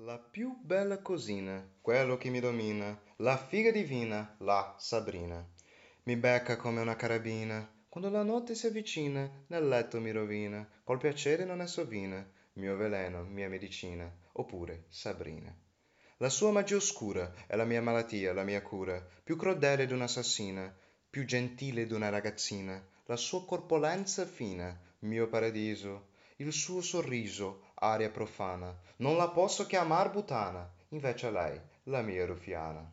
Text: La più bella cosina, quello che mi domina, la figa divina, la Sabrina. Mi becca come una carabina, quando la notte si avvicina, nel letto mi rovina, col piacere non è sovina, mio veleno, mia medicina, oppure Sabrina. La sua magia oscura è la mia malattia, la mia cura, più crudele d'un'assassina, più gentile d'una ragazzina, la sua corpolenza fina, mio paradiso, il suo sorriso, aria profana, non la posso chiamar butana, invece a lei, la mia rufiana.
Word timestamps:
La 0.00 0.18
più 0.18 0.54
bella 0.60 0.98
cosina, 0.98 1.66
quello 1.80 2.18
che 2.18 2.28
mi 2.28 2.38
domina, 2.38 3.00
la 3.16 3.38
figa 3.38 3.70
divina, 3.70 4.36
la 4.40 4.76
Sabrina. 4.78 5.42
Mi 6.02 6.16
becca 6.16 6.58
come 6.58 6.82
una 6.82 6.96
carabina, 6.96 7.66
quando 7.88 8.10
la 8.10 8.22
notte 8.22 8.54
si 8.54 8.66
avvicina, 8.66 9.44
nel 9.46 9.66
letto 9.66 9.98
mi 9.98 10.10
rovina, 10.10 10.68
col 10.84 10.98
piacere 10.98 11.46
non 11.46 11.62
è 11.62 11.66
sovina, 11.66 12.22
mio 12.54 12.76
veleno, 12.76 13.24
mia 13.24 13.48
medicina, 13.48 14.14
oppure 14.32 14.84
Sabrina. 14.90 15.50
La 16.18 16.28
sua 16.28 16.50
magia 16.50 16.76
oscura 16.76 17.32
è 17.46 17.56
la 17.56 17.64
mia 17.64 17.80
malattia, 17.80 18.34
la 18.34 18.44
mia 18.44 18.60
cura, 18.60 19.02
più 19.24 19.36
crudele 19.36 19.86
d'un'assassina, 19.86 20.76
più 21.08 21.24
gentile 21.24 21.86
d'una 21.86 22.10
ragazzina, 22.10 22.86
la 23.06 23.16
sua 23.16 23.46
corpolenza 23.46 24.26
fina, 24.26 24.78
mio 25.00 25.26
paradiso, 25.26 26.08
il 26.38 26.52
suo 26.52 26.82
sorriso, 26.82 27.62
aria 27.76 28.10
profana, 28.10 28.74
non 28.96 29.16
la 29.16 29.28
posso 29.28 29.64
chiamar 29.64 30.10
butana, 30.10 30.70
invece 30.88 31.28
a 31.28 31.30
lei, 31.30 31.60
la 31.84 32.02
mia 32.02 32.26
rufiana. 32.26 32.92